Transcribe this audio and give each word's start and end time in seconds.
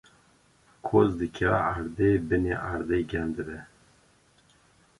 koz 0.87 1.09
dikeve 1.19 1.59
erdê, 1.71 2.09
binê 2.27 2.55
erdê 2.71 2.97
germ 3.11 3.29
dibe 3.35 3.59